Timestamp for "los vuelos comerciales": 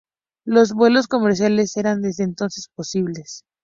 0.45-1.77